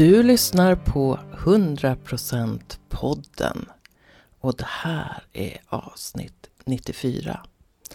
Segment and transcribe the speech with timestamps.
[0.00, 3.66] Du lyssnar på 100% podden
[4.40, 7.40] och det här är avsnitt 94.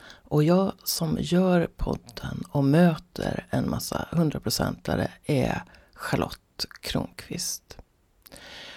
[0.07, 7.77] Och jag som gör podden och möter en massa 100%are är Charlotte Kronqvist.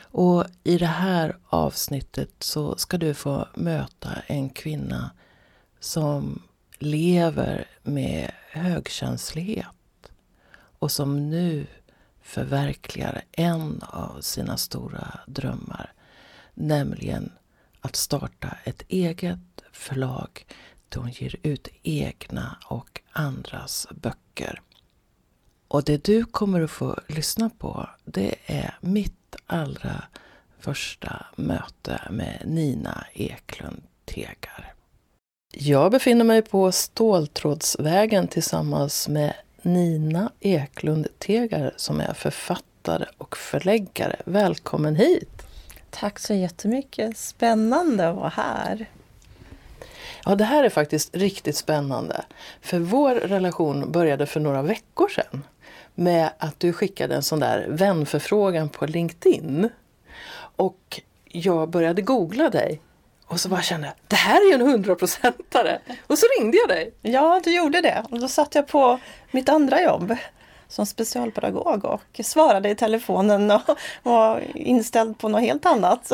[0.00, 5.10] Och i det här avsnittet så ska du få möta en kvinna
[5.80, 6.42] som
[6.78, 9.66] lever med högkänslighet
[10.78, 11.66] och som nu
[12.28, 15.92] förverkligar en av sina stora drömmar.
[16.54, 17.32] Nämligen
[17.80, 20.46] att starta ett eget förlag
[20.88, 24.62] där hon ger ut egna och andras böcker.
[25.68, 30.04] Och det du kommer att få lyssna på det är mitt allra
[30.58, 34.74] första möte med Nina Eklund Tegar.
[35.52, 44.16] Jag befinner mig på Ståltrådsvägen tillsammans med Nina Eklund Tegar som är författare och förläggare.
[44.24, 45.42] Välkommen hit!
[45.90, 47.16] Tack så jättemycket!
[47.16, 48.86] Spännande att vara här.
[50.24, 52.24] Ja, det här är faktiskt riktigt spännande.
[52.60, 55.44] För vår relation började för några veckor sedan
[55.94, 59.68] med att du skickade en sån där vänförfrågan på LinkedIn.
[60.56, 62.80] Och jag började googla dig
[63.28, 65.78] och så bara kände jag, det här är ju en hundraprocentare.
[66.06, 66.94] Och så ringde jag dig.
[67.02, 68.04] Ja, du gjorde det.
[68.10, 68.98] Och då satt jag på
[69.30, 70.16] mitt andra jobb
[70.68, 76.12] som specialpedagog och svarade i telefonen och var inställd på något helt annat.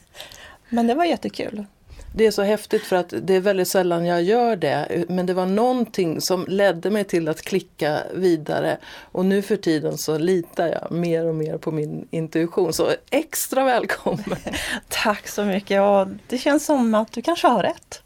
[0.68, 1.64] Men det var jättekul.
[2.12, 5.04] Det är så häftigt för att det är väldigt sällan jag gör det.
[5.08, 8.78] Men det var någonting som ledde mig till att klicka vidare.
[9.12, 12.72] Och nu för tiden så litar jag mer och mer på min intuition.
[12.72, 14.38] Så extra välkommen!
[14.88, 15.82] Tack så mycket!
[15.82, 18.02] Och det känns som att du kanske har rätt.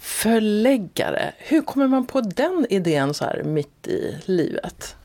[0.00, 4.96] Förläggare, hur kommer man på den idén så här mitt i livet?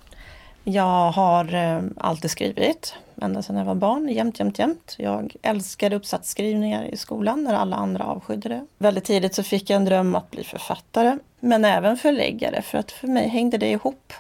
[0.72, 4.96] Jag har eh, alltid skrivit, ända sedan jag var barn, jämt, jämt, jämt.
[4.97, 8.66] Jag älskade uppsatsskrivningar i skolan när alla andra avskydde det.
[8.78, 12.91] Väldigt tidigt så fick jag en dröm att bli författare, men även förläggare, för att
[12.91, 14.13] för mig hängde det ihop.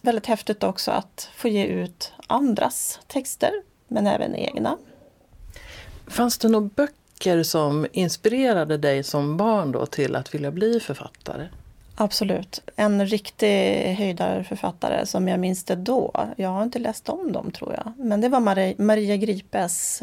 [0.00, 3.52] Väldigt häftigt också att få ge ut andras texter,
[3.88, 4.76] men även egna.
[6.06, 11.48] Fanns det några böcker som inspirerade dig som barn då till att vilja bli författare?
[11.98, 12.60] Absolut.
[12.76, 16.26] En riktig höjdarförfattare som jag minns det då.
[16.36, 17.92] Jag har inte läst om dem tror jag.
[17.96, 20.02] Men det var Maria, Maria Gripes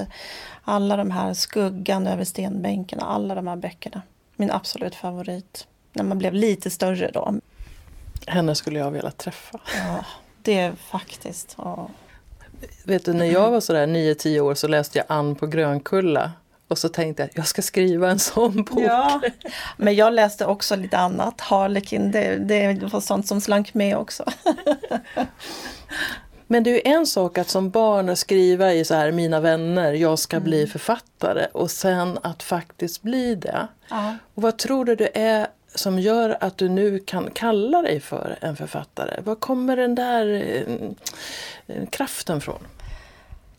[0.63, 4.01] Alla de här Skuggan över stenbänken, alla de här böckerna.
[4.35, 5.67] Min absolut favorit.
[5.93, 7.33] När man blev lite större då.
[8.27, 9.59] Henne skulle jag vilja träffa.
[9.87, 10.05] Ja,
[10.41, 11.55] det är faktiskt.
[11.57, 11.89] Ja.
[12.83, 16.31] Vet du, när jag var sådär 9-10 år så läste jag Ann på Grönkulla.
[16.73, 18.81] Och så tänkte jag jag ska skriva en sån bok.
[18.81, 19.21] Ja,
[19.77, 21.41] men jag läste också lite annat.
[21.41, 24.25] Harlekin, det, det var sånt som slank med också.
[26.47, 29.93] Men det är ju en sak att som barn skriva i så här Mina vänner,
[29.93, 30.49] jag ska mm.
[30.49, 33.67] bli författare och sen att faktiskt bli det.
[33.89, 34.15] Ja.
[34.33, 38.37] Och vad tror du det är som gör att du nu kan kalla dig för
[38.41, 39.21] en författare?
[39.21, 40.53] Var kommer den där
[41.67, 42.67] eh, kraften från?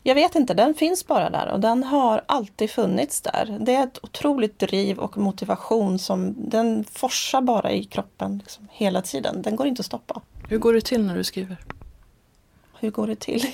[0.07, 3.57] Jag vet inte, den finns bara där och den har alltid funnits där.
[3.59, 9.01] Det är ett otroligt driv och motivation som den forsar bara i kroppen liksom, hela
[9.01, 9.41] tiden.
[9.41, 10.21] Den går inte att stoppa.
[10.49, 11.57] Hur går det till när du skriver?
[12.79, 13.45] Hur går det till?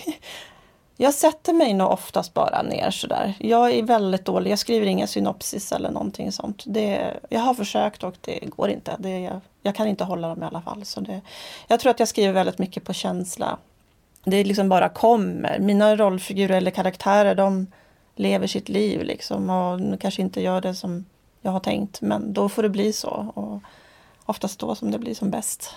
[0.98, 3.34] Jag sätter mig nog oftast bara ner sådär.
[3.40, 6.64] Jag är väldigt dålig, jag skriver inga synopsis eller någonting sånt.
[6.66, 8.96] Det, jag har försökt och det går inte.
[9.00, 10.86] Det, jag, jag kan inte hålla dem i alla fall.
[10.86, 11.22] Så det,
[11.68, 13.58] jag tror att jag skriver väldigt mycket på känsla
[14.24, 15.60] det liksom bara kommer.
[15.60, 17.68] Mina rollfigurer eller karaktärer de
[18.16, 21.06] lever sitt liv liksom och kanske inte gör det som
[21.42, 22.02] jag har tänkt.
[22.02, 23.32] Men då får det bli så.
[23.34, 23.62] Och
[24.26, 25.76] oftast då som det blir som bäst.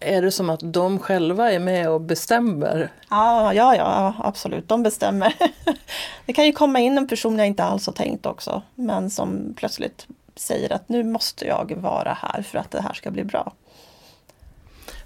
[0.00, 2.92] Är det som att de själva är med och bestämmer?
[3.10, 4.68] Ja, ja, ja absolut.
[4.68, 5.34] De bestämmer.
[6.26, 8.62] Det kan ju komma in en person jag inte alls har tänkt också.
[8.74, 10.06] Men som plötsligt
[10.36, 13.52] säger att nu måste jag vara här för att det här ska bli bra.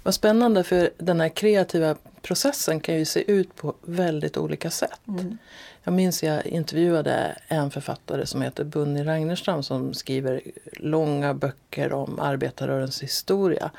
[0.03, 4.99] Vad spännande för den här kreativa processen kan ju se ut på väldigt olika sätt.
[5.07, 5.37] Mm.
[5.83, 10.41] Jag minns jag intervjuade en författare som heter Bunny Ragnerstam som skriver
[10.73, 13.71] långa böcker om arbetarrörelsens historia.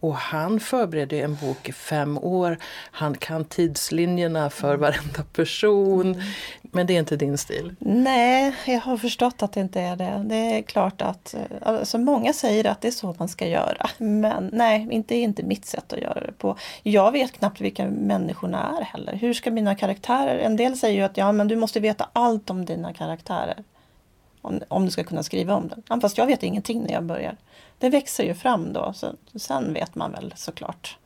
[0.00, 2.58] Och han förbereder en bok i fem år.
[2.90, 6.22] Han kan tidslinjerna för varenda person.
[6.62, 7.74] Men det är inte din stil?
[7.78, 10.22] Nej, jag har förstått att det inte är det.
[10.26, 13.90] Det är klart att alltså många säger att det är så man ska göra.
[13.98, 16.56] Men nej, inte, det är inte mitt sätt att göra det på.
[16.82, 19.12] Jag vet knappt vilka människorna är heller.
[19.12, 20.38] Hur ska mina karaktärer...
[20.38, 23.64] En del säger ju att ja, men du måste veta allt om dina karaktärer.
[24.40, 26.00] Om, om du ska kunna skriva om den.
[26.00, 27.36] Fast jag vet ingenting när jag börjar.
[27.78, 28.92] Det växer ju fram då.
[28.92, 30.98] Så, sen vet man väl såklart.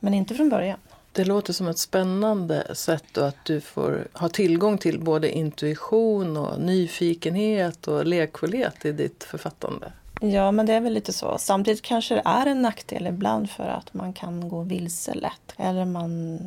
[0.00, 0.78] Men inte från början.
[1.12, 6.36] Det låter som ett spännande sätt då att du får ha tillgång till både intuition
[6.36, 9.92] och nyfikenhet och lekfullhet i ditt författande.
[10.20, 11.38] Ja, men det är väl lite så.
[11.38, 15.54] Samtidigt kanske det är en nackdel ibland för att man kan gå vilse lätt.
[15.56, 16.38] Eller man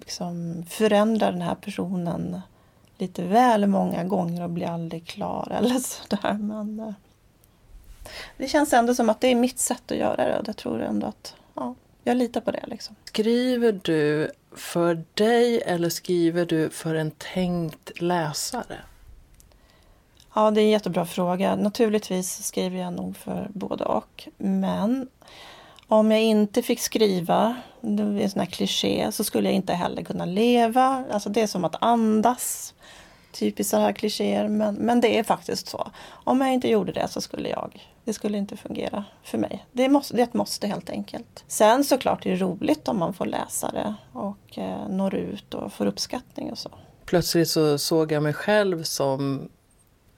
[0.00, 2.40] liksom förändrar den här personen
[2.98, 6.32] lite väl många gånger och blir aldrig klar eller sådär.
[6.32, 6.92] Men eh,
[8.36, 10.82] det känns ändå som att det är mitt sätt att göra det och jag tror
[10.82, 11.74] ändå att ja,
[12.04, 12.64] jag litar på det.
[12.66, 12.96] Liksom.
[13.04, 18.76] Skriver du för dig eller skriver du för en tänkt läsare?
[20.34, 21.56] Ja, det är en jättebra fråga.
[21.56, 24.28] Naturligtvis skriver jag nog för både och.
[24.36, 25.08] Men
[25.88, 29.72] om jag inte fick skriva, det är en sån här kliché, så skulle jag inte
[29.72, 31.04] heller kunna leva.
[31.10, 32.74] Alltså det är som att andas.
[33.32, 35.90] Typiskt sådana här klichéer, men, men det är faktiskt så.
[36.08, 39.66] Om jag inte gjorde det så skulle jag, det skulle inte fungera för mig.
[39.72, 41.44] Det, måste, det är ett måste helt enkelt.
[41.46, 45.72] Sen såklart är det roligt om man får läsa det och eh, når ut och
[45.72, 46.70] får uppskattning och så.
[47.04, 49.48] Plötsligt så såg jag mig själv som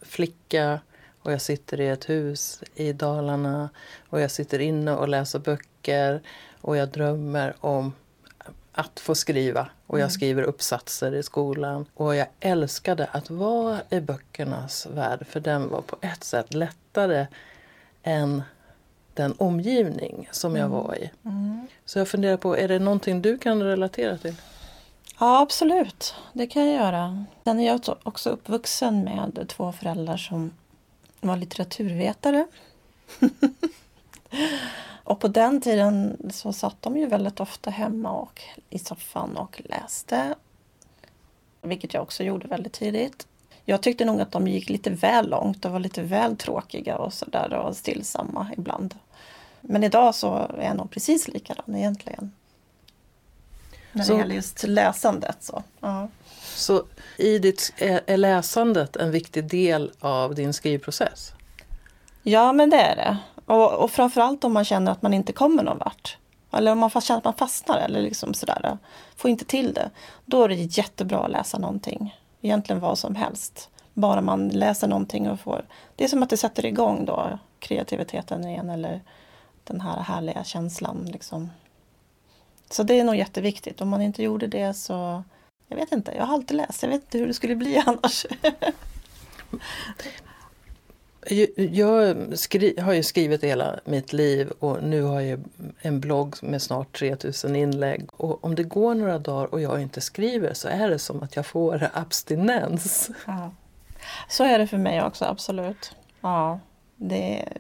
[0.03, 0.81] flicka
[1.23, 3.71] och jag sitter i ett hus i Dalarna
[4.09, 6.23] och jag sitter inne och läser böcker
[6.61, 7.93] och jag drömmer om
[8.73, 10.11] att få skriva och jag mm.
[10.11, 11.87] skriver uppsatser i skolan.
[11.95, 17.27] Och jag älskade att vara i böckernas värld för den var på ett sätt lättare
[18.03, 18.43] än
[19.15, 20.79] den omgivning som jag mm.
[20.79, 21.11] var i.
[21.25, 21.67] Mm.
[21.85, 24.35] Så jag funderar på, är det någonting du kan relatera till?
[25.19, 26.15] Ja, absolut.
[26.33, 27.25] Det kan jag göra.
[27.45, 30.51] Sen är jag också uppvuxen med två föräldrar som
[31.21, 32.47] var litteraturvetare.
[35.05, 39.63] och på den tiden så satt de ju väldigt ofta hemma och i soffan och
[39.65, 40.35] läste.
[41.63, 43.27] Vilket jag också gjorde väldigt tidigt.
[43.65, 47.13] Jag tyckte nog att de gick lite väl långt och var lite väl tråkiga och
[47.15, 48.95] sådär och stillsamma ibland.
[49.61, 52.33] Men idag så är jag nog precis likadan egentligen.
[53.93, 55.37] När så, det gäller just läsandet.
[55.41, 56.09] Så, ja
[56.61, 56.85] så
[57.17, 61.33] i ditt, eh, är läsandet en viktig del av din skrivprocess?
[62.23, 63.17] Ja, men det är det.
[63.53, 66.19] Och, och framförallt om man känner att man inte kommer någon vart.
[66.53, 68.75] Eller om man känner att man fastnar eller liksom sådär, eh,
[69.17, 69.91] får inte till det.
[70.25, 72.17] Då är det jättebra att läsa någonting.
[72.41, 73.71] Egentligen vad som helst.
[73.95, 75.65] Bara man läser någonting och får...
[75.97, 79.01] Det är som att det sätter igång då kreativiteten igen eller
[79.65, 81.09] den här härliga känslan.
[81.13, 81.51] Liksom.
[82.71, 83.81] Så det är nog jätteviktigt.
[83.81, 85.25] Om man inte gjorde det så...
[85.71, 86.83] Jag vet inte, jag har alltid läst.
[86.83, 88.27] Jag vet inte hur det skulle bli annars.
[91.57, 92.15] Jag
[92.83, 95.41] har ju skrivit hela mitt liv och nu har jag
[95.81, 98.09] en blogg med snart 3000 inlägg.
[98.17, 101.37] Och om det går några dagar och jag inte skriver så är det som att
[101.37, 103.11] jag får abstinens.
[103.27, 103.51] Ja.
[104.29, 105.95] Så är det för mig också, absolut.
[106.21, 106.61] Ja,
[106.97, 107.59] det är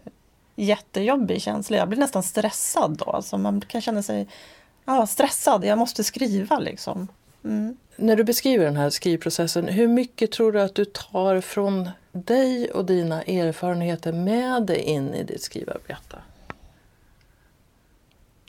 [0.56, 1.76] jättejobbig känsla.
[1.76, 3.04] Jag blir nästan stressad då.
[3.04, 4.28] Alltså man kan känna sig
[4.84, 5.64] ja, stressad.
[5.64, 7.08] Jag måste skriva liksom.
[7.44, 7.76] Mm.
[7.96, 12.70] När du beskriver den här skrivprocessen, hur mycket tror du att du tar från dig
[12.70, 16.16] och dina erfarenheter med dig in i ditt skrivarbete?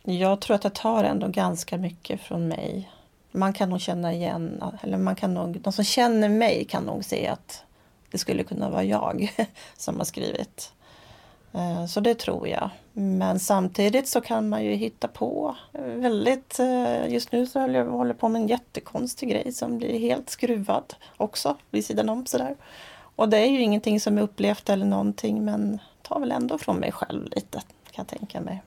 [0.04, 2.92] Jag tror att jag tar ändå ganska mycket från mig.
[3.32, 7.06] Man kan nog känna igen, eller man kan nog, de som känner mig kan nog
[7.06, 7.64] se att
[8.12, 9.36] det skulle kunna vara jag
[9.78, 10.72] som har skrivit.
[11.54, 12.70] Eh, så det tror jag.
[12.94, 15.56] Men samtidigt så kan man ju hitta på
[15.96, 16.60] väldigt...
[16.60, 20.30] Eh, just nu så håller jag håller på med en jättekonstig grej som blir helt
[20.30, 22.56] skruvad också vid sidan om sådär.
[23.16, 26.78] Och det är ju ingenting som är upplevt eller någonting men tar väl ändå från
[26.78, 28.64] mig själv lite kan jag tänka mig.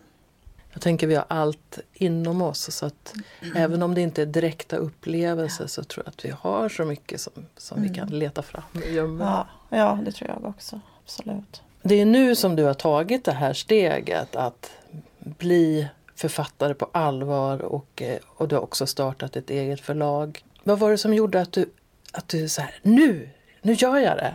[0.73, 3.57] Jag tänker vi har allt inom oss så att mm.
[3.57, 7.21] även om det inte är direkta upplevelser så tror jag att vi har så mycket
[7.21, 7.88] som, som mm.
[7.88, 9.25] vi kan leta fram och gömma.
[9.71, 10.81] Ja, ja, det tror jag också.
[11.05, 11.62] Absolut.
[11.87, 14.71] Det är nu som du har tagit det här steget att
[15.19, 20.45] bli författare på allvar och, eh, och du har också startat ett eget förlag.
[20.62, 21.71] Vad var det som gjorde att du,
[22.12, 23.29] att du så här, nu,
[23.62, 24.35] nu gör jag det?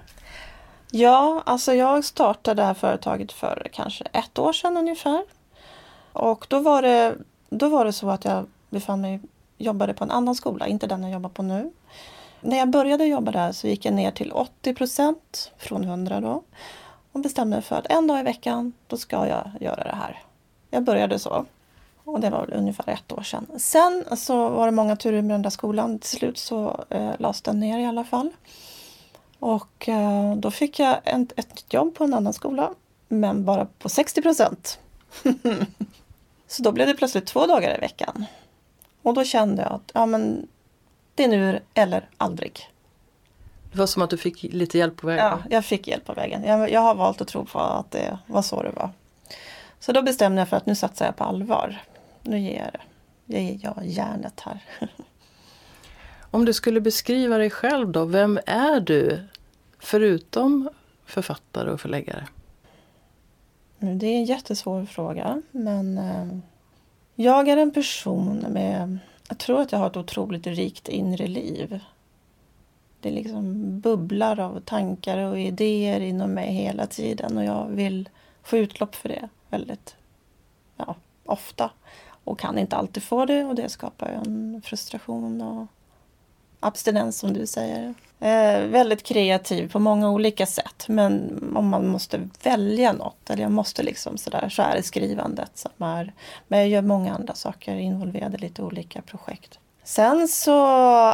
[0.92, 5.24] Ja, alltså jag startade det här företaget för kanske ett år sedan ungefär.
[6.14, 7.16] Och då var det,
[7.50, 9.20] då var det så att jag befann mig,
[9.58, 11.72] jobbade på en annan skola, inte den jag jobbar på nu.
[12.42, 16.44] När jag började jobba där så gick jag ner till 80 procent från 100 då
[17.12, 20.24] och bestämde mig för att en dag i veckan, då ska jag göra det här.
[20.70, 21.46] Jag började så.
[22.04, 23.48] Och det var väl ungefär ett år sedan.
[23.58, 26.00] Sen så var det många turer med den där skolan.
[26.00, 28.30] Till slut så eh, lades den ner i alla fall.
[29.40, 32.72] Och eh, då fick jag en, ett jobb på en annan skola.
[33.08, 34.80] Men bara på 60 procent.
[36.48, 38.26] så då blev det plötsligt två dagar i veckan.
[39.02, 40.48] Och då kände jag att ja, men
[41.16, 42.70] det är nu eller aldrig.
[43.72, 45.26] Det var som att du fick lite hjälp på vägen?
[45.26, 46.44] Ja, jag fick hjälp på vägen.
[46.44, 48.90] Jag, jag har valt att tro på att det var så det var.
[49.80, 51.82] Så då bestämde jag för att nu satsar jag på allvar.
[52.24, 52.80] Nu ger jag det
[53.30, 54.60] det är jag, hjärnet här.
[56.32, 59.24] Om du skulle beskriva dig själv då, vem är du?
[59.80, 60.70] Förutom
[61.06, 62.28] författare och förläggare.
[63.80, 66.38] Det är en jättesvår fråga men eh,
[67.16, 71.80] jag är en person med, jag tror att jag har ett otroligt rikt inre liv.
[73.02, 78.10] Det liksom bubblar av tankar och idéer inom mig hela tiden och jag vill
[78.44, 79.96] få utlopp för det väldigt
[80.78, 81.72] ja, ofta.
[82.24, 85.68] Och kan inte alltid få det och det skapar en frustration och
[86.60, 87.94] abstinens som du säger.
[88.20, 93.52] Eh, väldigt kreativ på många olika sätt men om man måste välja något eller jag
[93.52, 96.14] måste liksom sådär så är det skrivandet som är.
[96.48, 99.60] Men jag gör många andra saker, involverade i lite olika projekt.
[99.90, 100.66] Sen så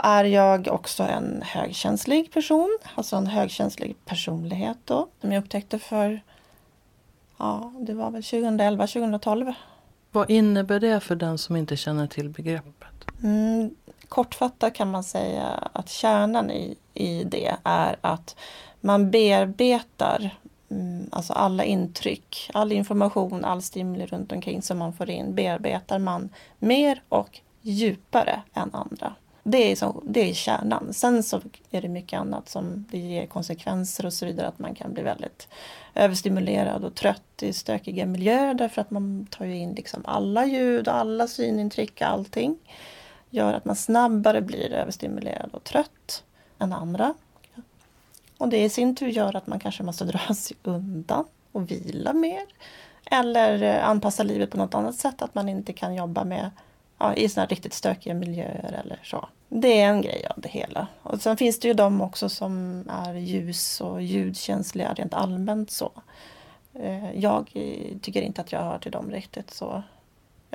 [0.04, 6.22] är jag också en högkänslig person, alltså en högkänslig personlighet då som jag upptäckte för,
[7.38, 9.54] ja det var väl 2011, 2012.
[10.12, 13.06] Vad innebär det för den som inte känner till begreppet?
[13.24, 13.76] Mm,
[14.10, 18.36] kortfattat kan man säga att kärnan i, i det är att
[18.82, 20.30] man bearbetar
[20.70, 26.00] mm, alltså alla intryck, all information, all stimuli runt omkring som man får in bearbetar
[26.00, 26.30] man
[26.60, 29.16] mer och djupare än andra.
[29.44, 30.94] Det är, så, det är kärnan.
[30.94, 31.42] Sen så
[31.72, 34.48] är det mycket annat som det ger konsekvenser och så vidare.
[34.48, 35.48] Att man kan bli väldigt
[35.96, 40.88] överstimulerad och trött i stökiga miljöer därför att man tar ju in liksom alla ljud,
[40.88, 42.58] alla synintryck, allting
[43.30, 46.24] gör att man snabbare blir överstimulerad och trött
[46.60, 47.14] än andra.
[48.38, 52.14] Och det i sin tur gör att man kanske måste dra sig undan och vila
[52.14, 52.42] mer.
[53.06, 56.52] Eller eh, anpassa livet på något annat sätt, att man inte kan jobba med
[56.98, 59.30] ja, i såna riktigt stökiga miljöer eller så.
[59.50, 60.88] Det är en grej av det hela.
[61.02, 65.92] Och sen finns det ju de också som är ljus och ljudkänsliga rent allmänt så.
[66.74, 67.50] Eh, jag
[68.02, 69.84] tycker inte att jag hör till dem riktigt så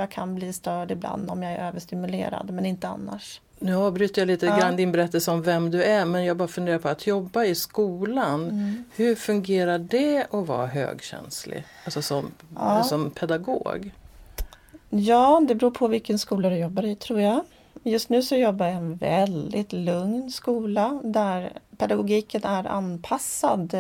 [0.00, 3.40] jag kan bli störd ibland om jag är överstimulerad, men inte annars.
[3.58, 4.58] Nu avbryter jag lite ja.
[4.58, 7.54] grann din berättelse om vem du är, men jag bara funderar på att jobba i
[7.54, 8.42] skolan.
[8.42, 8.84] Mm.
[8.96, 12.84] Hur fungerar det att vara högkänslig, alltså som, ja.
[12.84, 13.92] som pedagog?
[14.90, 17.40] Ja, det beror på vilken skola du jobbar i tror jag.
[17.82, 23.74] Just nu så jobbar jag i en väldigt lugn skola där pedagogiken är anpassad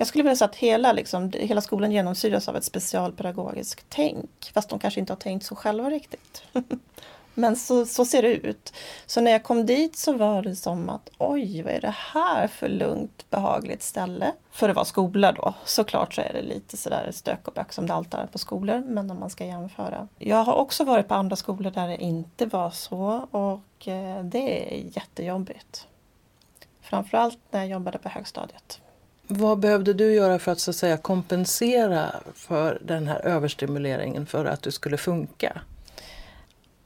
[0.00, 4.50] jag skulle vilja säga att hela, liksom, hela skolan genomsyras av ett specialpedagogiskt tänk.
[4.54, 6.42] Fast de kanske inte har tänkt så själva riktigt.
[7.40, 8.72] Men så, så ser det ut.
[9.06, 12.46] Så när jag kom dit så var det som att oj, vad är det här
[12.46, 14.32] för lugnt behagligt ställe?
[14.50, 15.54] För att vara skola då.
[15.64, 18.82] Såklart så är det lite sådär stök och bök som det alltid är på skolor.
[18.86, 20.08] Men om man ska jämföra.
[20.18, 24.74] Jag har också varit på andra skolor där det inte var så och eh, det
[24.74, 25.86] är jättejobbigt.
[26.80, 28.80] Framförallt när jag jobbade på högstadiet.
[29.26, 34.44] Vad behövde du göra för att, så att säga, kompensera för den här överstimuleringen för
[34.44, 35.60] att du skulle funka?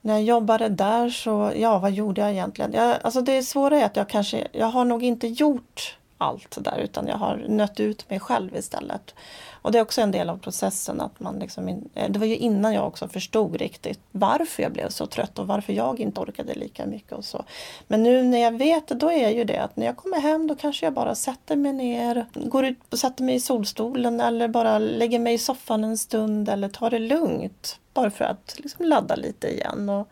[0.04, 2.72] När jag jobbade där så, ja vad gjorde jag egentligen?
[2.72, 6.78] Jag, alltså det svåra är att jag kanske, jag har nog inte gjort allt där
[6.78, 9.14] utan jag har nött ut mig själv istället.
[9.62, 12.36] Och det är också en del av processen att man liksom, eh, det var ju
[12.36, 16.54] innan jag också förstod riktigt varför jag blev så trött och varför jag inte orkade
[16.54, 17.44] lika mycket och så.
[17.88, 20.46] Men nu när jag vet det, då är ju det att när jag kommer hem
[20.46, 24.48] då kanske jag bara sätter mig ner, går ut och sätter mig i solstolen eller
[24.48, 27.78] bara lägger mig i soffan en stund eller tar det lugnt.
[27.94, 30.08] Bara för att liksom ladda lite igen och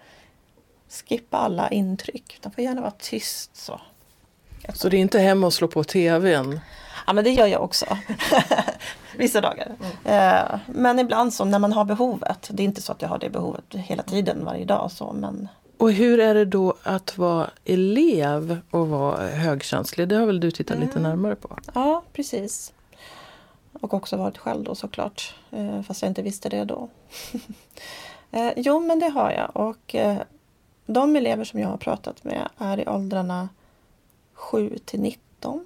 [0.88, 2.38] skippa alla intryck.
[2.42, 3.80] Det får gärna vara tyst så.
[4.74, 6.60] Så det är inte hem och slå på tvn?
[7.06, 7.98] Ja men det gör jag också.
[9.16, 9.74] Vissa dagar.
[10.04, 10.36] Mm.
[10.36, 12.48] Eh, men ibland så när man har behovet.
[12.52, 14.90] Det är inte så att jag har det behovet hela tiden varje dag.
[14.90, 15.48] Så, men...
[15.78, 20.08] Och hur är det då att vara elev och vara högkänslig?
[20.08, 20.88] Det har väl du tittat mm.
[20.88, 21.58] lite närmare på?
[21.74, 22.72] Ja precis.
[23.72, 25.34] Och också varit själv då såklart.
[25.50, 26.88] Eh, fast jag inte visste det då.
[28.30, 29.56] eh, jo men det har jag.
[29.56, 29.96] Och
[30.86, 33.48] de elever som jag har pratat med är i åldrarna
[34.42, 35.64] 7 till 19.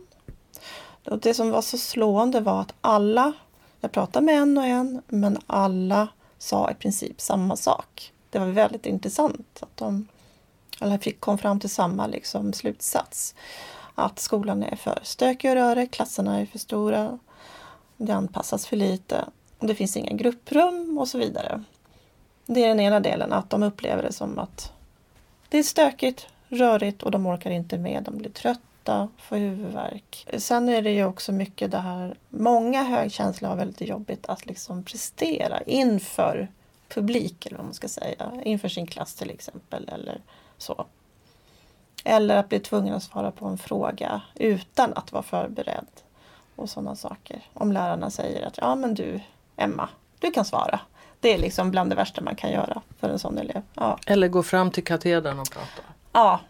[1.04, 3.32] Och det som var så slående var att alla,
[3.80, 8.12] jag pratade med en och en, men alla sa i princip samma sak.
[8.30, 10.08] Det var väldigt intressant att de
[10.78, 13.34] alla fick, kom fram till samma liksom, slutsats.
[13.94, 17.18] Att skolan är för stökig och rörig, klasserna är för stora,
[17.96, 19.24] det anpassas för lite,
[19.58, 21.62] och det finns inga grupprum och så vidare.
[22.46, 24.72] Det är den ena delen, att de upplever det som att
[25.48, 30.26] det är stökigt, rörigt och de orkar inte med, de blir trötta får huvudvärk.
[30.38, 34.82] Sen är det ju också mycket det här, många högkänsliga har väldigt jobbigt att liksom
[34.82, 36.48] prestera inför
[36.88, 40.20] publik eller vad man ska säga, inför sin klass till exempel eller
[40.58, 40.86] så.
[42.04, 45.86] Eller att bli tvungen att svara på en fråga utan att vara förberedd
[46.56, 47.42] och sådana saker.
[47.52, 49.20] Om lärarna säger att ja men du
[49.56, 49.88] Emma,
[50.18, 50.80] du kan svara.
[51.20, 53.62] Det Det är liksom bland det värsta man kan göra för en sån elev.
[53.74, 55.82] Ja, Eller gå fram till katedern och prata
[56.16, 56.40] ja.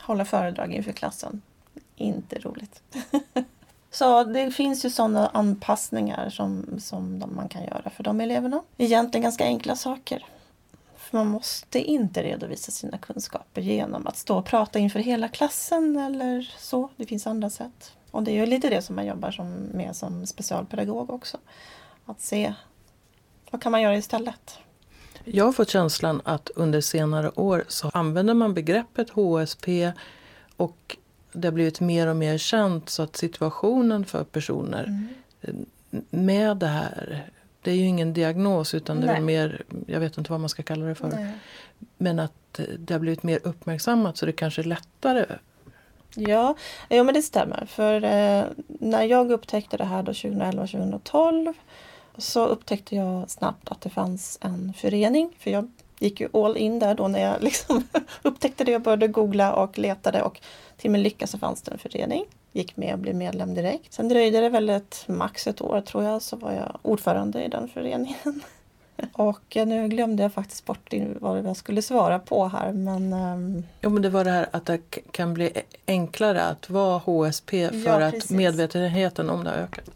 [0.00, 1.42] hålla föredrag inför klassen.
[1.96, 2.82] Inte roligt.
[3.90, 8.62] Så det finns ju sådana anpassningar som, som de- man kan göra för de eleverna.
[8.76, 10.26] Egentligen ganska enkla saker.
[10.96, 15.96] För man måste inte redovisa sina kunskaper genom att stå och prata inför hela klassen
[15.96, 16.88] eller så.
[16.96, 17.92] Det finns andra sätt.
[18.10, 21.38] Och det är ju lite det som man jobbar som, med som specialpedagog också.
[22.06, 22.54] Att se
[23.50, 24.58] vad kan man göra istället.
[25.24, 29.92] Jag har fått känslan att under senare år så använder man begreppet HSP
[30.56, 30.96] och
[31.32, 35.08] det har blivit mer och mer känt så att situationen för personer
[36.10, 37.24] med det här,
[37.62, 39.20] det är ju ingen diagnos utan det är Nej.
[39.20, 41.28] mer, jag vet inte vad man ska kalla det för,
[41.98, 45.26] men att det har blivit mer uppmärksammat så det kanske är lättare.
[46.14, 46.56] Ja,
[46.90, 47.66] jo, men det stämmer.
[47.66, 51.54] För eh, när jag upptäckte det här då 2011-2012
[52.20, 55.32] så upptäckte jag snabbt att det fanns en förening.
[55.38, 57.82] För jag gick ju all in där då när jag liksom
[58.22, 58.72] upptäckte det.
[58.72, 60.40] Jag började googla och letade och
[60.76, 62.24] till min lycka så fanns det en förening.
[62.52, 63.92] Gick med och blev medlem direkt.
[63.92, 67.48] Sen dröjde det väl ett max ett år tror jag så var jag ordförande i
[67.48, 68.14] den föreningen.
[69.12, 73.64] Och eh, nu glömde jag faktiskt bort vad jag skulle svara på här men ehm,
[73.80, 74.78] Jo men det var det här att det
[75.10, 75.52] kan bli
[75.86, 79.90] enklare att vara HSP för Ja, att medvetenheten om det har ökat.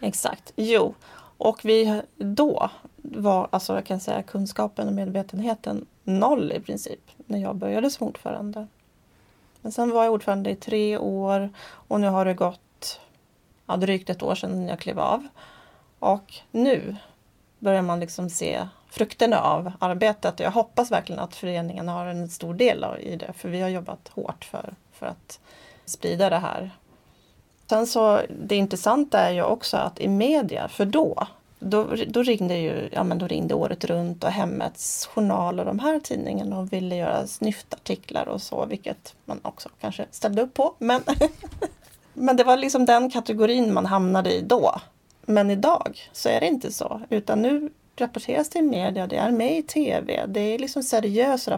[0.00, 0.94] Exakt, jo.
[1.38, 7.38] Och vi då var, alltså jag kan säga kunskapen och medvetenheten noll i princip när
[7.38, 8.66] jag började som ordförande.
[9.60, 13.00] Men sen var jag ordförande i tre år och nu har det gått
[13.66, 15.28] ja, drygt ett år sedan jag klev av.
[15.98, 16.96] Och nu
[17.58, 20.40] börjar man liksom se frukterna av arbetet.
[20.40, 24.08] Jag hoppas verkligen att föreningen har en stor del i det för vi har jobbat
[24.08, 25.40] hårt för, för att
[25.84, 26.70] sprida det här
[27.68, 31.26] Sen så det intressanta är ju också att i media, för då,
[31.58, 35.78] då, då ringde ju, ja men då ringde Året Runt och Hemmets Journal och de
[35.78, 40.74] här tidningarna och ville göra snyftartiklar och så, vilket man också kanske ställde upp på.
[40.78, 41.02] Men,
[42.12, 44.74] men det var liksom den kategorin man hamnade i då.
[45.22, 49.30] Men idag så är det inte så, utan nu rapporteras det i media, det är
[49.30, 51.48] med i tv, det är liksom seriös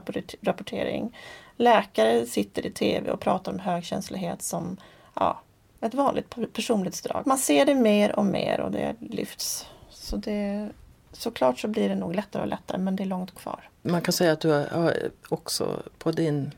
[0.41, 1.17] rapportering.
[1.57, 4.77] Läkare sitter i tv och pratar om högkänslighet som
[5.15, 5.41] ja,
[5.81, 7.27] ett vanligt personlighetsdrag.
[7.27, 9.67] Man ser det mer och mer och det lyfts.
[9.91, 10.69] Så det,
[11.13, 13.69] såklart så blir det nog lättare och lättare men det är långt kvar.
[13.83, 14.97] Man kan säga att du har
[15.29, 16.55] också på din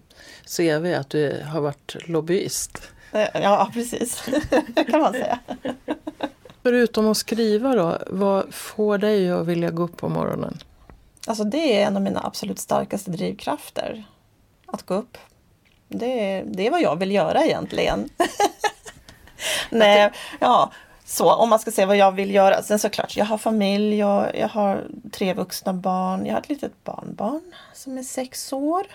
[0.56, 2.82] CV att du har varit lobbyist.
[3.12, 4.22] Eh, Ja, precis.
[4.90, 5.38] kan man säga.
[6.62, 10.58] Förutom att skriva då, vad får dig att vilja gå upp på morgonen?
[11.26, 14.04] Alltså det är en av mina absolut starkaste drivkrafter.
[14.66, 15.18] Att gå upp.
[15.88, 18.08] Det är, det är vad jag vill göra egentligen.
[19.70, 20.70] Nej, ja,
[21.04, 22.62] så om man ska säga vad jag vill göra.
[22.62, 26.26] Sen såklart, jag har familj och jag har tre vuxna barn.
[26.26, 28.86] Jag har ett litet barnbarn som är sex år.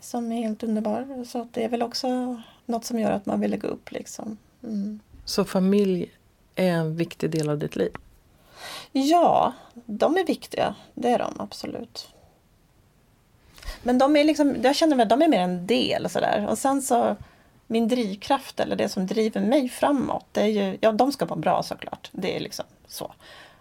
[0.00, 1.24] Som är helt underbar.
[1.24, 4.38] Så det är väl också något som gör att man vill gå upp liksom.
[4.62, 5.00] Mm.
[5.24, 6.10] Så familj
[6.54, 7.92] är en viktig del av ditt liv?
[8.92, 9.52] Ja,
[9.86, 10.74] de är viktiga.
[10.94, 12.08] Det är de absolut.
[13.82, 16.46] Men de är liksom, jag känner att de är mer en del sådär.
[16.50, 17.16] Och sen så
[17.66, 21.40] min drivkraft eller det som driver mig framåt, det är ju, ja de ska vara
[21.40, 22.10] bra såklart.
[22.12, 23.12] Det är liksom så.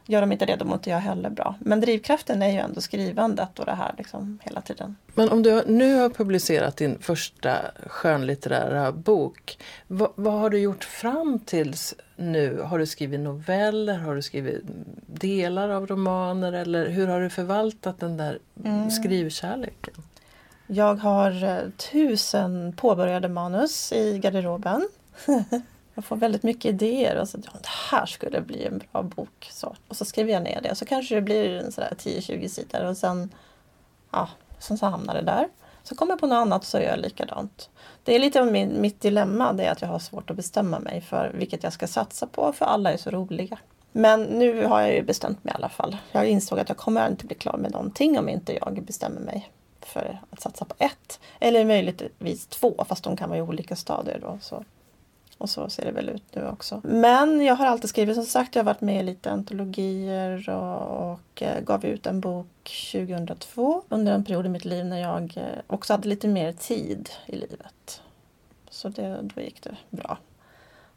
[0.07, 1.55] Gör de inte det, då mår inte jag heller bra.
[1.59, 4.95] Men drivkraften är ju ändå skrivandet och det här liksom hela tiden.
[5.13, 10.83] Men om du nu har publicerat din första skönlitterära bok, vad, vad har du gjort
[10.83, 12.61] fram tills nu?
[12.61, 13.97] Har du skrivit noveller?
[13.97, 14.63] Har du skrivit
[15.05, 16.53] delar av romaner?
[16.53, 18.39] Eller hur har du förvaltat den där
[18.89, 19.93] skrivkärleken?
[20.67, 24.87] Jag har eh, tusen påbörjade manus i garderoben.
[25.95, 29.49] jag får väldigt mycket idéer och så ja, det här skulle bli en bra bok.
[29.51, 29.75] Så.
[29.87, 33.29] Och så skriver jag ner det så kanske det blir 10-20 sidor och sen,
[34.11, 35.47] ja, sen så hamnar det där.
[35.83, 37.69] Så kommer jag på något annat så gör jag likadant.
[38.03, 40.79] Det är lite av min, mitt dilemma, det är att jag har svårt att bestämma
[40.79, 43.57] mig för vilket jag ska satsa på för alla är så roliga.
[43.91, 45.97] Men nu har jag ju bestämt mig i alla fall.
[46.11, 49.51] Jag insåg att jag kommer inte bli klar med någonting om inte jag bestämmer mig
[49.85, 51.19] för att satsa på ett.
[51.39, 54.37] Eller möjligtvis två, fast de kan vara i olika stadier då.
[54.41, 54.63] Så.
[55.37, 56.81] Och så ser det väl ut nu också.
[56.83, 61.11] Men jag har alltid skrivit, som sagt, jag har varit med i lite antologier och,
[61.11, 62.47] och gav ut en bok
[62.91, 67.09] 2002 under en period i mitt liv när jag eh, också hade lite mer tid
[67.25, 68.01] i livet.
[68.69, 70.17] Så det, då gick det bra.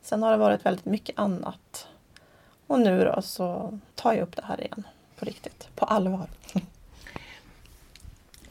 [0.02, 1.88] Sen har det varit väldigt mycket annat.
[2.66, 4.86] Och nu då så tar jag upp det här igen.
[5.18, 5.68] På riktigt.
[5.74, 6.26] På allvar.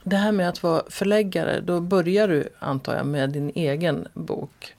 [0.09, 4.75] Det här med att vara förläggare, då börjar du antar jag med din egen bok.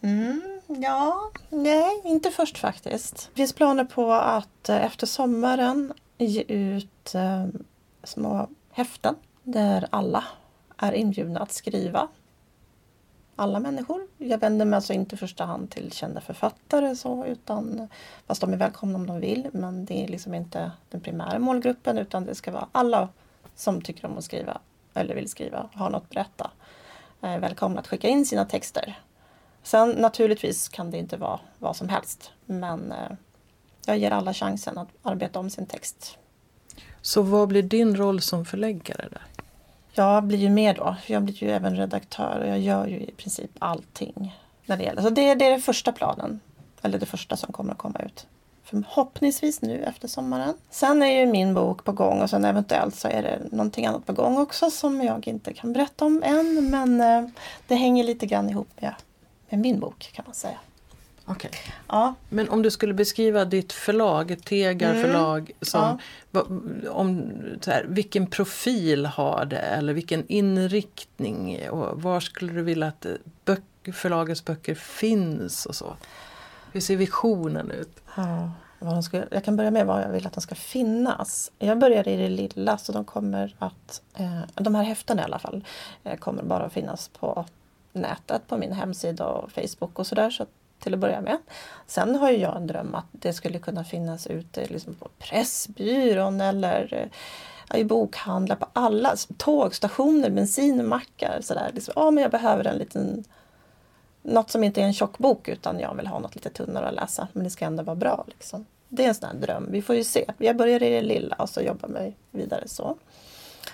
[0.00, 3.30] Mm, ja, nej, inte först faktiskt.
[3.32, 7.46] Det finns planer på att eh, efter sommaren ge ut eh,
[8.04, 10.24] små häften där alla
[10.76, 12.08] är inbjudna att skriva.
[13.36, 14.06] Alla människor.
[14.18, 17.88] Jag vänder mig alltså inte i första hand till kända författare så, utan,
[18.26, 19.48] fast de är välkomna om de vill.
[19.52, 23.08] Men det är liksom inte den primära målgruppen utan det ska vara alla
[23.54, 24.60] som tycker om att skriva
[24.94, 26.50] eller vill skriva, har något att berätta.
[27.20, 28.98] Är välkomna att skicka in sina texter.
[29.62, 33.12] Sen naturligtvis kan det inte vara vad som helst men eh,
[33.86, 36.18] jag ger alla chansen att arbeta om sin text.
[37.00, 39.22] Så vad blir din roll som förläggare där?
[39.94, 40.96] Jag blir ju med då.
[41.06, 44.38] Jag blir ju även redaktör och jag gör ju i princip allting.
[44.66, 45.02] När det, gäller.
[45.02, 46.40] Så det, det är den första planen.
[46.82, 48.26] Eller det första som kommer att komma ut.
[48.64, 50.54] Förhoppningsvis nu efter sommaren.
[50.70, 54.06] Sen är ju min bok på gång och sen eventuellt så är det någonting annat
[54.06, 56.70] på gång också som jag inte kan berätta om än.
[56.70, 57.30] Men eh,
[57.66, 58.94] det hänger lite grann ihop med,
[59.48, 60.58] med min bok kan man säga.
[61.26, 61.50] Okay.
[61.88, 62.14] Ja.
[62.28, 65.02] Men om du skulle beskriva ditt förlag, Tegar Mm.
[65.02, 65.98] förlag, som,
[66.32, 66.46] Ja.
[66.90, 72.86] om, så här, vilken profil har det eller vilken inriktning och var skulle du vilja
[72.86, 73.12] att eh,
[73.44, 73.62] böck,
[73.94, 75.96] förlagets böcker finns och så?
[76.72, 78.01] Hur ser visionen ut?
[78.14, 81.52] Ja, vad de ska, jag kan börja med vad jag vill att de ska finnas.
[81.58, 85.38] Jag börjar i det lilla så de kommer att, eh, de här häftena i alla
[85.38, 85.64] fall,
[86.04, 87.44] eh, kommer bara att finnas på
[87.92, 90.30] nätet, på min hemsida och Facebook och sådär.
[90.30, 90.46] Så
[90.78, 91.38] till att börja med.
[91.86, 96.40] Sen har ju jag en dröm att det skulle kunna finnas ute liksom på Pressbyrån
[96.40, 101.40] eller eh, i bokhandlar, på alla tågstationer, bensinmackar.
[101.42, 101.70] Sådär.
[101.74, 103.24] Liksom, ja, men jag behöver en liten
[104.22, 106.94] något som inte är en tjock bok utan jag vill ha något lite tunnare att
[106.94, 107.28] läsa.
[107.32, 108.24] Men det ska ändå vara bra.
[108.28, 108.66] Liksom.
[108.88, 109.68] Det är en sån här dröm.
[109.70, 110.24] Vi får ju se.
[110.38, 112.96] Jag börjar i det lilla och så jobbar mig vidare så.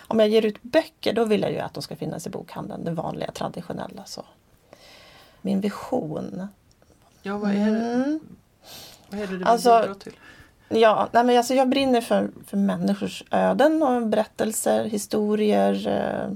[0.09, 2.85] Om jag ger ut böcker då vill jag ju att de ska finnas i bokhandeln.
[2.85, 4.05] Det vanliga traditionella.
[4.05, 4.25] Så.
[5.41, 6.49] Min vision.
[7.23, 8.21] Ja, vad är det, Mm.
[9.11, 10.13] vad är det du vill Alltså- bidra till?
[10.69, 16.33] Ja, nej men alltså jag brinner för, för människors öden och berättelser, historier, eh,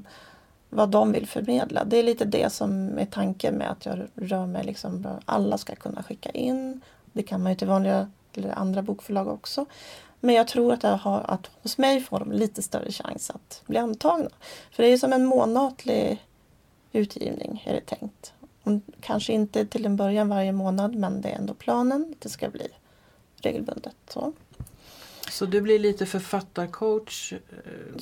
[0.75, 1.85] vad de vill förmedla.
[1.85, 4.65] Det är lite det som är tanken med att jag rör mig.
[4.65, 6.81] Liksom, alla ska kunna skicka in.
[7.13, 9.67] Det kan man ju till vanliga eller andra bokförlag också.
[10.21, 13.63] Men jag tror att, jag har, att hos mig får de lite större chans att
[13.67, 14.31] bli antagna.
[14.71, 16.27] För det är ju som en månatlig
[16.93, 18.33] utgivning är det tänkt.
[19.01, 22.15] Kanske inte till en början varje månad men det är ändå planen.
[22.19, 22.69] Det ska bli
[23.37, 23.97] regelbundet.
[24.09, 24.33] Så.
[25.31, 27.33] Så du blir lite författarcoach?
[27.33, 27.39] eh,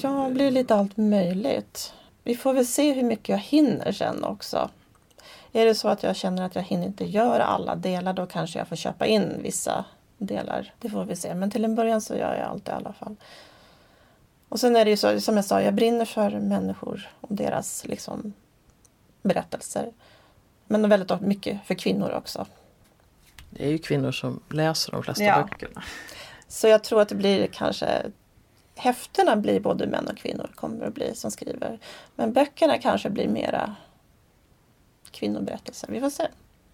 [0.02, 1.92] Jag blir lite allt möjligt.
[2.30, 4.70] Vi får väl se hur mycket jag hinner sen också.
[5.52, 8.58] Är det så att jag känner att jag hinner inte göra alla delar då kanske
[8.58, 9.84] jag får köpa in vissa
[10.18, 10.74] delar.
[10.78, 11.34] Det får vi se.
[11.34, 13.16] Men till en början så gör jag allt i alla fall.
[14.48, 17.84] Och sen är det ju så, som jag sa, jag brinner för människor och deras
[17.86, 18.32] liksom,
[19.22, 19.92] berättelser.
[20.66, 22.46] Men väldigt mycket för kvinnor också.
[23.50, 25.42] Det är ju kvinnor som läser de flesta Ja.
[25.50, 25.82] böckerna.
[26.48, 28.02] Så jag tror att det blir kanske
[28.80, 31.78] Häftena blir både män och kvinnor kommer att bli som skriver.
[32.16, 33.74] Men böckerna kanske blir mera
[35.10, 35.88] kvinnoberättelser.
[35.90, 36.26] Vi får se.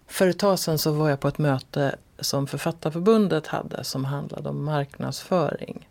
[0.07, 4.49] För ett tag sedan så var jag på ett möte som Författarförbundet hade som handlade
[4.49, 5.87] om marknadsföring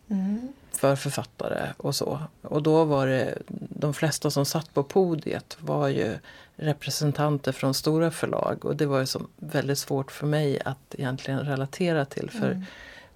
[0.71, 2.19] för författare och så.
[2.41, 3.37] Och då var det,
[3.69, 6.15] de flesta som satt på podiet var ju
[6.55, 11.39] representanter från stora förlag och det var ju som väldigt svårt för mig att egentligen
[11.39, 12.63] relatera till för Mm.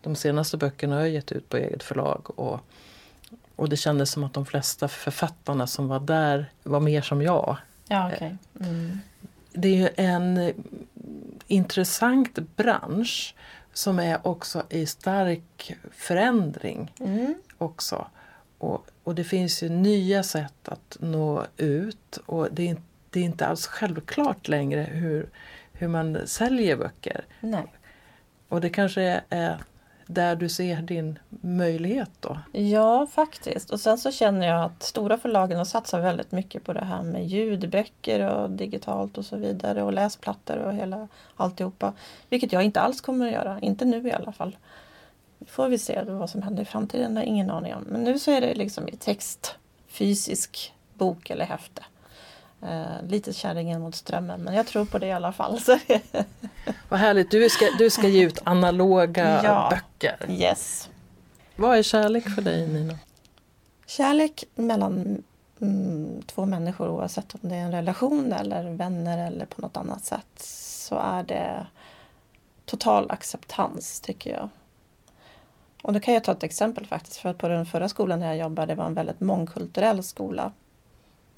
[0.02, 2.60] de senaste böckerna har jag gett ut på eget förlag och,
[3.56, 7.58] och det kändes som att de flesta författarna som var där var mer som jag.
[7.88, 8.36] Ja, okej.
[8.60, 9.00] Mm.
[9.54, 10.54] Det är ju en
[11.48, 13.36] intressant bransch
[13.74, 17.36] som är också i stark förändring Mm.
[17.58, 18.08] också.
[18.58, 23.20] Och, och det finns ju nya sätt att nå ut och det är, inte- det
[23.20, 25.30] är inte alls självklart längre hur,
[25.74, 27.26] hur man säljer böcker.
[27.40, 27.66] Nej.
[28.48, 29.58] Och det kanske är
[30.14, 32.38] där du ser din möjlighet då.
[32.52, 33.70] Ja, faktiskt.
[33.70, 37.04] Och sen så känner jag att stora förlagen har satsat väldigt mycket på det här
[37.04, 41.94] med ljudböcker och digitalt och så vidare och läsplattor och hela alltihopa.
[42.30, 44.58] Vilket jag inte alls kommer att göra, inte nu i alla fall.
[45.48, 47.84] Får vi se vad som händer i framtiden, det har jag ingen aning om.
[47.84, 49.56] Men nu så är det liksom i text,
[49.88, 51.84] fysisk bok eller häfte.
[52.64, 55.60] Eh, lite kärringen mot strömmen, men jag tror på det i alla fall.
[55.62, 55.80] Så
[56.90, 59.68] Vad härligt, du ska, du ska ge ut analoga Ja.
[59.72, 60.26] böcker.
[60.30, 60.90] yes.
[61.56, 62.98] Vad är kärlek för dig Nina?
[63.86, 65.24] Kärlek mellan
[65.62, 70.06] mm, två människor oavsett om det är en relation eller vänner eller på något annat
[70.06, 71.66] sätt så är det
[72.66, 74.50] total acceptans tycker jag.
[75.84, 78.28] Och då kan jag ta ett exempel faktiskt för att på den förra skolan där
[78.28, 80.52] jag jobbade var en väldigt mångkulturell skola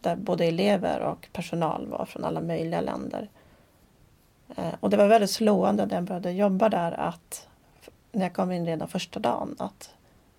[0.04, 3.30] där både elever och personal var från alla möjliga länder.
[4.56, 7.48] Eh, och det var väldigt slående när jag började jobba där att
[8.12, 9.94] när jag kom in redan första dagen att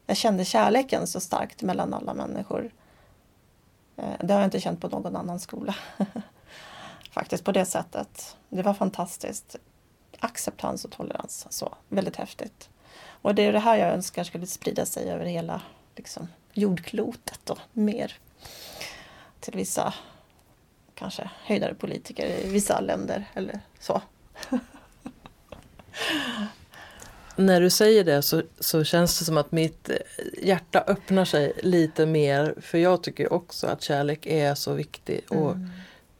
[0.06, 2.70] jag kände kärleken så starkt mellan alla människor.
[3.96, 5.74] Eh, det har jag inte känt på någon annan skola.
[7.10, 8.36] Faktiskt på det sättet.
[8.48, 9.56] Det var fantastiskt.
[10.20, 11.46] Acceptans och tolerans.
[11.50, 12.68] Så, väldigt häftigt.
[13.06, 15.60] Och det är det här jag önskar skulle sprida sig över hela
[15.96, 18.18] liksom, jordklotet och mer.
[19.44, 19.94] Till vissa
[20.94, 24.02] kanske höjdare politiker i vissa länder eller så.
[27.36, 29.90] När du säger det så, så känns det som att mitt
[30.42, 32.54] hjärta öppnar sig lite mer.
[32.60, 35.70] För jag tycker också att kärlek är så viktig och mm.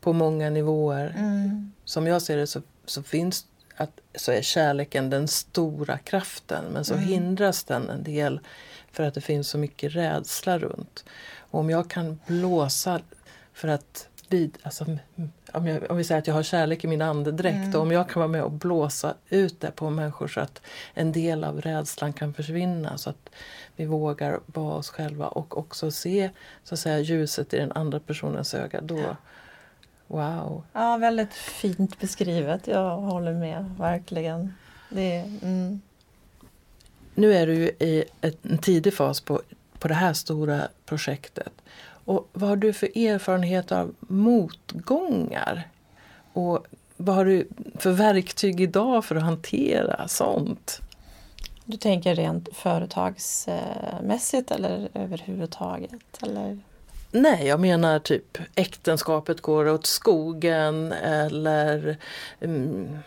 [0.01, 1.15] på många nivåer.
[1.19, 1.73] Mm.
[1.85, 6.85] Som jag ser det så, så finns att, så är kärleken den stora kraften men
[6.85, 7.07] så mm.
[7.07, 8.41] hindras den en del
[8.93, 11.05] för att det finns så mycket rädsla runt.
[11.55, 13.01] Och om jag kan blåsa
[13.53, 14.85] för att vid, alltså,
[15.53, 17.75] om, jag, om vi säger att jag har kärlek i min andedräkt mm.
[17.75, 20.63] och om jag kan vara med och blåsa ut det på människor så att
[20.95, 23.31] en del av rädslan kan försvinna så att
[23.77, 26.31] vi vågar vara oss själva och också se
[26.65, 28.81] så att säga, ljuset i den andra personens öga.
[28.81, 29.17] Då, ja.
[30.07, 30.63] Wow!
[30.73, 32.67] Ja, väldigt fint beskrivet.
[32.67, 34.55] Jag håller med, verkligen.
[34.89, 35.81] Det, mm.
[37.15, 38.05] Nu är du ju i
[38.43, 39.43] en tidig fas på,
[39.85, 41.53] på det här stora projektet.
[41.85, 45.69] Och vad har du för erfarenhet av motgångar?
[46.33, 46.67] Och
[46.97, 50.81] vad har du för verktyg idag för att hantera sånt?
[51.65, 56.23] Du tänker rent företagsmässigt eller överhuvudtaget?
[56.23, 56.59] Eller?
[57.11, 61.97] Nej, jag menar typ äktenskapet går åt skogen eller
[62.41, 62.99] um,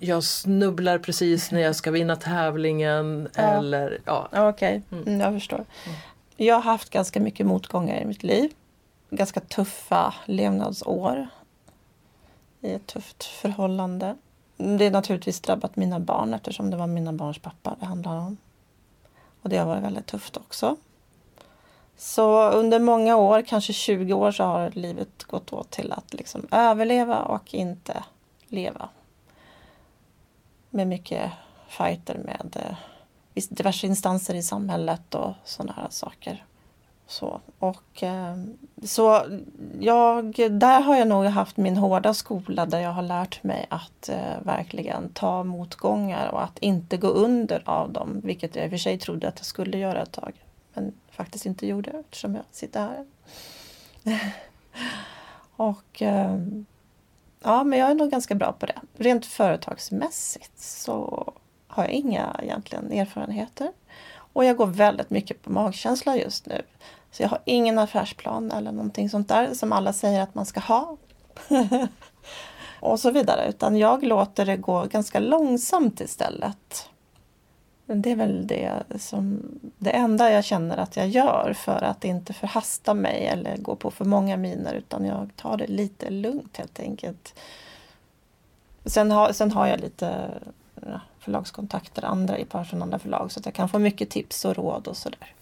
[0.00, 3.28] jag snubblar precis när jag ska vinna tävlingen.
[3.36, 3.42] Ja.
[3.42, 4.28] Eller, ja.
[4.32, 5.02] Okej, okay.
[5.02, 5.20] mm.
[5.20, 5.64] jag förstår.
[5.86, 5.98] Mm.
[6.36, 8.54] Jag har haft ganska mycket motgångar i mitt liv.
[9.10, 11.28] Ganska tuffa levnadsår.
[12.60, 14.16] I ett tufft förhållande.
[14.56, 18.36] Det har naturligtvis drabbat mina barn eftersom det var mina barns pappa det handlade om.
[19.42, 20.76] Och det har varit väldigt tufft också.
[21.96, 26.46] Så under många år, kanske 20 år, så har livet gått åt till att liksom
[26.50, 28.04] överleva och inte
[28.48, 28.88] leva.
[30.70, 31.30] Med mycket
[31.68, 32.76] fighter med eh,
[33.34, 36.44] diverse instanser i samhället och sådana här saker.
[37.06, 38.36] Så, och, eh,
[38.82, 39.22] så
[39.80, 44.08] jag, där har jag nog haft min hårda skola där jag har lärt mig att
[44.08, 48.70] eh, verkligen ta motgångar och att inte gå under av dem, vilket jag i och
[48.70, 50.32] för sig trodde att jag skulle göra ett tag.
[50.74, 53.04] Men faktiskt inte gjorde eftersom jag sitter här.
[55.56, 56.38] och eh,
[57.42, 58.80] ja, men jag är nog ganska bra på det.
[58.96, 61.32] Rent företagsmässigt så
[61.74, 63.72] har jag inga egentligen erfarenheter.
[64.16, 66.62] Och jag går väldigt mycket på magkänsla just nu.
[67.10, 70.60] Så jag har ingen affärsplan eller någonting sånt där som alla säger att man ska
[70.60, 70.96] ha.
[72.80, 73.48] och så vidare.
[73.48, 76.88] Utan jag låter det gå ganska långsamt istället.
[77.86, 79.42] Det är väl det som
[79.78, 83.90] det enda jag känner att jag gör för att inte förhasta mig eller gå på
[83.90, 87.34] för många miner utan jag tar det lite lugnt helt enkelt.
[88.84, 90.30] Sen har, sen har jag lite
[91.18, 94.88] förlagskontakter andra i från andra förlag så att jag kan få mycket tips och råd
[94.88, 95.34] och sådär.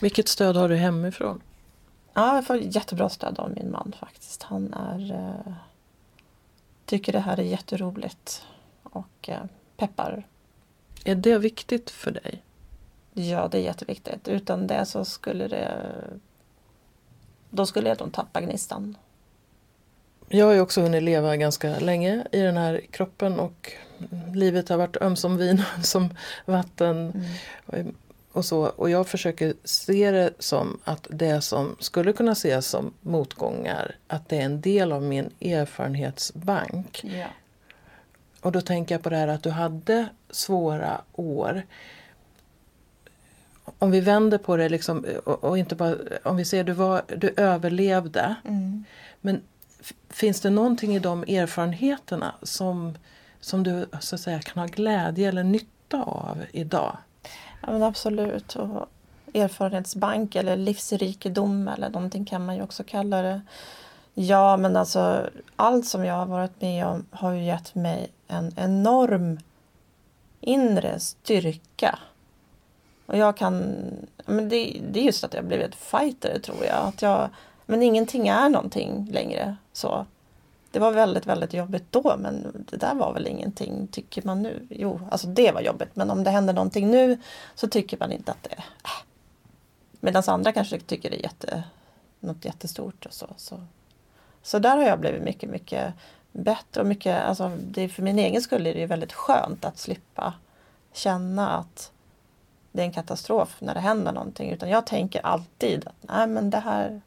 [0.00, 1.40] Vilket stöd har du hemifrån?
[2.14, 4.42] Ja, jag får jättebra stöd av min man faktiskt.
[4.42, 5.52] Han är, eh,
[6.84, 8.46] tycker det här är jätteroligt
[8.82, 9.44] och eh,
[9.76, 10.26] peppar.
[11.04, 12.42] Är det viktigt för dig?
[13.12, 14.28] Ja, det är jätteviktigt.
[14.28, 15.94] Utan det så skulle det...
[17.50, 18.96] Då skulle jag nog tappa gnistan.
[20.28, 23.72] Jag har ju också hunnit leva ganska länge i den här kroppen och
[24.34, 27.12] livet har varit ömsom vin, som vatten.
[27.72, 27.94] Mm.
[28.32, 28.66] Och, så.
[28.66, 34.28] och jag försöker se det som att det som skulle kunna ses som motgångar, att
[34.28, 37.00] det är en del av min erfarenhetsbank.
[37.04, 37.26] Ja.
[38.40, 41.62] Och då tänker jag på det här att du hade svåra år.
[43.78, 47.02] Om vi vänder på det liksom, och, och inte bara, om vi ser du, var,
[47.16, 48.34] du överlevde.
[48.44, 48.84] Mm.
[49.20, 49.40] Men
[50.08, 52.98] finns det någonting i de erfarenheterna som
[53.44, 56.96] som du så att säga, kan ha glädje eller nytta av idag?
[57.60, 58.56] Ja, men absolut.
[58.56, 58.88] Och
[59.34, 63.40] erfarenhetsbank eller livsrikedom eller någonting kan man ju också kalla det.
[64.14, 68.52] Ja, men alltså allt som jag har varit med om har ju gett mig en
[68.56, 69.40] enorm
[70.40, 71.98] inre styrka.
[73.06, 73.74] Och jag kan...
[74.26, 76.88] Men det, det är just att jag blivit fighter tror jag.
[76.88, 77.30] Att jag
[77.66, 79.56] men ingenting är någonting längre.
[79.72, 80.06] så
[80.72, 84.66] det var väldigt, väldigt jobbigt då men det där var väl ingenting tycker man nu.
[84.70, 87.18] Jo, alltså det var jobbigt men om det händer någonting nu
[87.54, 88.58] så tycker man inte att det är...
[88.58, 89.04] Äh.
[90.00, 91.62] Medan andra kanske tycker det är jätte,
[92.20, 93.06] något jättestort.
[93.06, 93.60] Och så, så.
[94.42, 95.94] så där har jag blivit mycket, mycket
[96.32, 100.34] bättre och mycket, alltså det, för min egen skull är det väldigt skönt att slippa
[100.92, 101.92] känna att
[102.72, 104.50] det är en katastrof när det händer någonting.
[104.50, 107.00] Utan jag tänker alltid att nej, men det här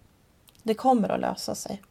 [0.63, 1.81] det kommer att lösa sig.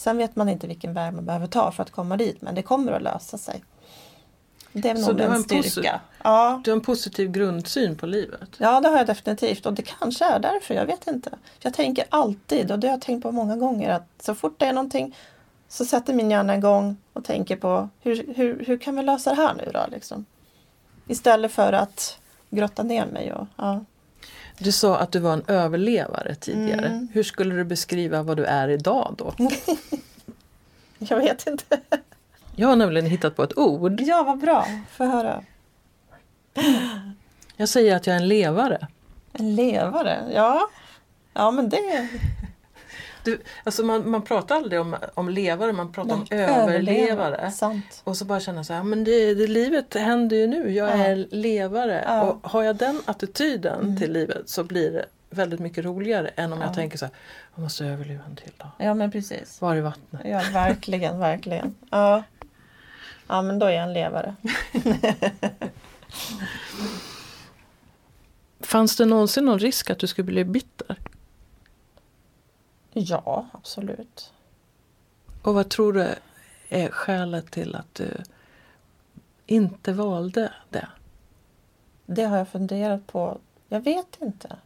[0.00, 2.62] Sen vet man inte vilken väg man behöver ta för att komma dit men det
[2.62, 3.64] kommer att lösa sig.
[4.72, 6.00] Det är Så nog du har en styrka.
[6.24, 8.48] Ja, Du har en positiv grundsyn på livet.
[8.58, 11.30] ja, det har jag definitivt och det kanske är därför, jag vet inte.
[11.58, 14.66] Jag tänker alltid och det har jag tänkt på många gånger att så fort det
[14.66, 15.16] är någonting
[15.68, 19.36] så sätter min hjärna igång och tänker på hur, hur, hur kan vi lösa det
[19.36, 19.80] här nu då?
[19.90, 20.24] Liksom.
[21.08, 22.18] Istället för att
[22.50, 23.32] grotta ner mig.
[23.32, 23.80] Och, ja.
[24.62, 26.86] Du sa att du var en överlevare tidigare.
[26.86, 27.08] Mm.
[27.12, 29.34] Hur skulle du beskriva vad du är idag då?
[30.98, 31.80] Jag vet inte.
[32.56, 34.00] Jag har nämligen hittat på ett ord.
[34.00, 34.66] Ja, vad bra.
[34.90, 35.44] Få höra.
[37.56, 38.88] Jag säger att jag är en levare.
[39.32, 40.68] En levare, ja.
[41.32, 42.08] Ja, men det...
[43.24, 47.50] Du, alltså man, man pratar aldrig om, om levare, man pratar om överlevare.
[47.50, 48.00] Sant.
[48.04, 50.92] Och så bara känna så här, men det, det, livet händer ju nu, jag Ja.
[51.04, 52.04] är levare.
[52.06, 52.22] Ja.
[52.22, 53.96] Och har jag den attityden Mm.
[53.96, 56.66] till livet så blir det väldigt mycket roligare än om Ja.
[56.66, 57.14] jag tänker så här,
[57.54, 58.68] jag måste överleva en till dag.
[58.78, 59.60] Ja, men precis.
[59.60, 60.22] Var är vattnet?
[60.24, 61.74] Ja, verkligen, verkligen.
[61.90, 62.22] Ja.
[63.28, 64.34] ja, men då är jag en levare.
[68.60, 70.96] Fanns det någonsin någon risk att du skulle bli bitter?
[72.92, 74.32] Ja, absolut.
[75.42, 76.14] Och vad tror du
[76.68, 78.22] är skälet till att du
[79.46, 80.88] inte valde det?
[82.06, 83.38] Det har jag funderat på.
[83.68, 84.56] Jag vet inte.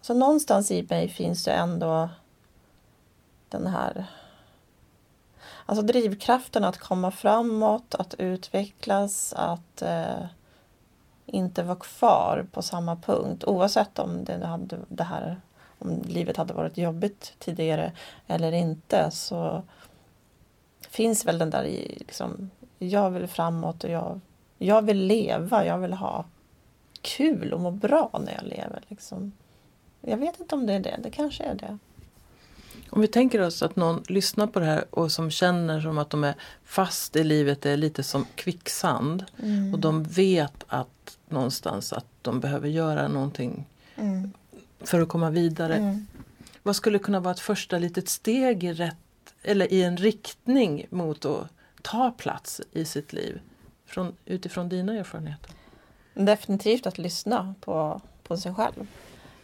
[0.00, 2.08] Så någonstans i mig finns det ändå
[3.48, 4.06] den här
[5.66, 10.26] Alltså drivkraften att komma framåt, att utvecklas, att eh,
[11.26, 15.40] inte vara kvar på samma punkt oavsett om det, hade, det här,
[15.78, 17.92] om livet hade varit jobbigt tidigare
[18.26, 19.62] eller inte så
[20.90, 24.20] finns väl den där i liksom, jag vill framåt och jag,
[24.58, 26.24] jag vill leva, jag vill ha
[27.00, 28.82] kul och må bra när jag lever.
[28.88, 29.32] Liksom.
[30.00, 31.78] Jag vet inte om det är det, det kanske är det.
[32.90, 36.10] Om vi tänker oss att någon lyssnar på det här och som känner som att
[36.10, 36.34] de är
[36.64, 39.24] fast i livet, det är lite som kvicksand.
[39.72, 44.32] Och de vet att någonstans att de behöver göra någonting Mm.
[44.80, 45.76] För att komma vidare.
[45.76, 46.06] Mm.
[46.62, 48.96] Vad skulle kunna vara ett första litet steg i rätt
[49.42, 51.48] eller i en riktning mot att
[51.82, 53.40] ta plats i sitt liv?
[53.86, 55.50] Från, utifrån dina erfarenheter.
[56.14, 58.86] Definitivt att lyssna på, på sig själv.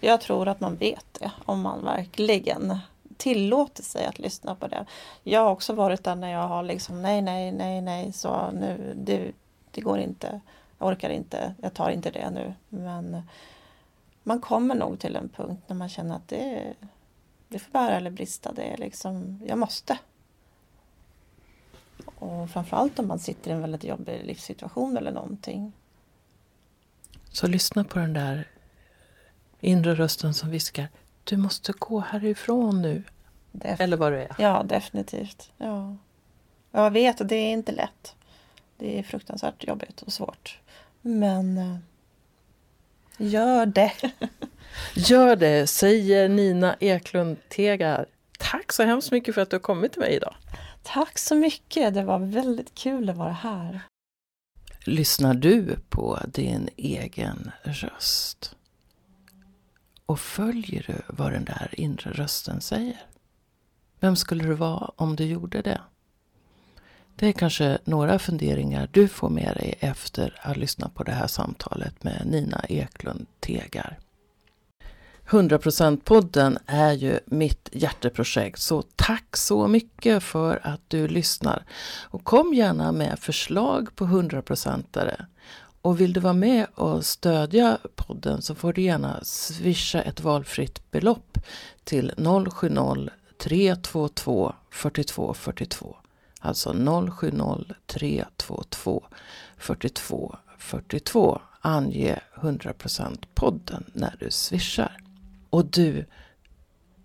[0.01, 2.79] Jag tror att man vet det om man verkligen
[3.17, 4.87] tillåter sig att lyssna på det.
[5.23, 8.95] Jag har också varit där när jag har liksom nej, nej, nej, nej, så nu,
[8.97, 9.33] det,
[9.71, 10.41] det går inte,
[10.79, 12.55] jag orkar inte, jag tar inte det nu.
[12.69, 13.23] Men
[14.23, 16.75] man kommer nog till en punkt när man känner att det,
[17.49, 19.99] det får bära eller brista, det är liksom, jag måste.
[22.05, 25.73] Och framförallt om man sitter i en väldigt jobbig livssituation eller någonting.
[27.31, 28.49] Så lyssna på den där
[29.61, 30.89] inre rösten som viskar
[31.25, 33.03] Du måste gå härifrån nu.
[33.53, 34.35] Det Eller vad det är.
[34.39, 35.51] Ja, definitivt.
[35.57, 35.97] Ja.
[36.71, 38.15] Jag vet det är inte lätt.
[38.77, 40.61] Det är fruktansvärt jobbigt och svårt.
[41.01, 41.77] Men eh,
[43.17, 43.93] gör det.
[44.95, 48.07] Gör det, säger Nina Eklund Tegar.
[48.39, 50.35] Tack så hemskt mycket för att du har kommit till mig idag.
[50.83, 51.95] Tack så mycket.
[51.95, 53.81] Det var väldigt kul att vara här.
[54.85, 58.57] Lyssnar du på din egen röst?
[60.07, 63.03] Och följer du vad den där inre rösten säger?
[64.01, 65.81] Vem skulle du vara om du gjorde det?
[67.17, 71.13] Det är kanske några funderingar du får med dig efter att ha lyssnat på det
[71.13, 73.99] här samtalet med Nina Eklund Tegar.
[75.33, 81.65] 100%-podden är ju mitt hjärteprojekt så tack så mycket för att du lyssnar.
[82.03, 85.27] Och kom gärna med förslag på 100%are.
[85.83, 90.91] Och vill du vara med och stödja podden så får du gärna swisha ett valfritt
[90.91, 91.39] belopp
[91.85, 92.13] till
[92.51, 95.97] 070 322 42 42.
[96.45, 96.73] Alltså
[97.11, 99.05] 070 322
[99.57, 101.41] 42 42.
[101.61, 104.97] Ange 100% podden när du swishar.
[105.51, 106.07] Och du,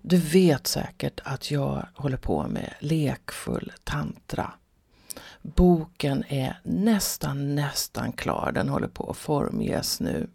[0.02, 4.54] du vet säkert att jag håller på med lekfull tantra.
[5.42, 8.52] Boken är nästan, nästan klar.
[8.56, 10.30] Den håller på att formges nu.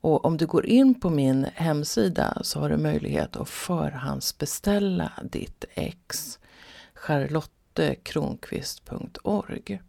[0.00, 5.64] Och om du går in på min hemsida så har du möjlighet att förhandsbeställa ditt
[5.74, 6.38] ex.
[6.94, 9.82] Charlotte lottekronqvist.org.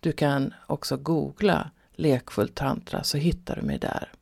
[0.00, 4.12] Du kan också googla lekfull tantra så hittar du mig där.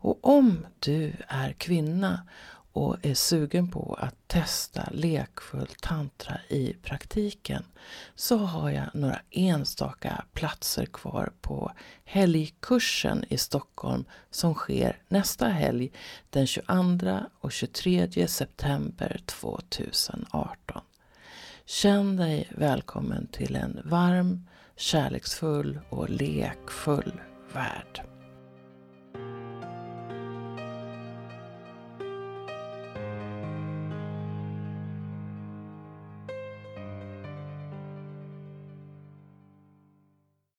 [0.00, 2.28] Och om du är kvinna
[2.72, 7.64] och är sugen på att testa lekfull tantra i praktiken
[8.14, 11.72] så har jag några enstaka platser kvar på
[12.04, 15.92] helgkursen i Stockholm som sker nästa helg
[16.30, 20.82] den 22 och 23 september 2018.
[21.70, 24.46] Känn dig välkommen till en varm,
[24.76, 27.12] kärleksfull och lekfull
[27.52, 28.02] värld.